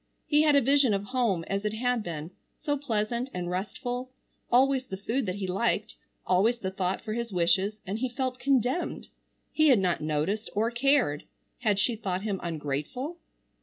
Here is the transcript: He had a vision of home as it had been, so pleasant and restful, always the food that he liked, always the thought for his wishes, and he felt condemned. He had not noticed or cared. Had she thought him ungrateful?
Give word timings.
He 0.25 0.41
had 0.41 0.55
a 0.55 0.61
vision 0.61 0.95
of 0.95 1.03
home 1.03 1.43
as 1.45 1.63
it 1.63 1.73
had 1.73 2.01
been, 2.01 2.31
so 2.57 2.75
pleasant 2.75 3.29
and 3.35 3.51
restful, 3.51 4.09
always 4.51 4.87
the 4.87 4.97
food 4.97 5.27
that 5.27 5.35
he 5.35 5.45
liked, 5.45 5.93
always 6.25 6.57
the 6.57 6.71
thought 6.71 7.01
for 7.03 7.13
his 7.13 7.31
wishes, 7.31 7.81
and 7.85 7.99
he 7.99 8.09
felt 8.09 8.39
condemned. 8.39 9.09
He 9.51 9.67
had 9.67 9.77
not 9.77 10.01
noticed 10.01 10.49
or 10.55 10.71
cared. 10.71 11.25
Had 11.59 11.77
she 11.77 11.95
thought 11.95 12.23
him 12.23 12.39
ungrateful? 12.41 13.17